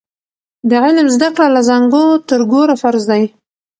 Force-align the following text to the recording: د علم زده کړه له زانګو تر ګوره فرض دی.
د 0.69 0.71
علم 0.83 1.07
زده 1.15 1.29
کړه 1.35 1.47
له 1.55 1.61
زانګو 1.69 2.05
تر 2.29 2.41
ګوره 2.51 2.75
فرض 2.81 3.03
دی. 3.11 3.23